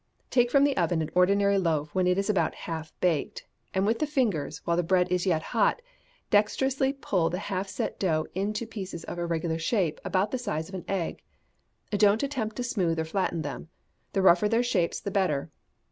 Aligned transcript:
Take 0.31 0.49
from 0.49 0.63
the 0.63 0.75
oven 0.77 1.03
an 1.03 1.11
ordinary 1.13 1.59
loaf 1.59 1.93
when 1.93 2.07
it 2.07 2.17
is 2.17 2.27
about 2.27 2.55
half 2.65 2.91
baked, 3.01 3.45
and 3.71 3.85
with 3.85 3.99
the 3.99 4.07
fingers, 4.07 4.57
while 4.65 4.75
the 4.75 4.81
bread 4.81 5.11
is 5.11 5.27
yet 5.27 5.43
hot, 5.53 5.79
dexterously 6.31 6.91
pull 6.91 7.29
the 7.29 7.37
half 7.37 7.69
set 7.69 7.99
dough 7.99 8.25
into 8.33 8.65
pieces 8.65 9.03
of 9.03 9.19
irregular 9.19 9.59
shape, 9.59 10.01
about 10.03 10.31
the 10.31 10.39
size 10.39 10.69
of 10.69 10.73
an 10.73 10.85
egg. 10.87 11.21
Don't 11.91 12.23
attempt 12.23 12.55
to 12.55 12.63
smooth 12.63 12.97
or 12.99 13.05
flatten 13.05 13.43
them 13.43 13.69
the 14.13 14.23
rougher 14.23 14.49
their 14.49 14.63
shapes 14.63 14.99
the 14.99 15.11
better. 15.11 15.51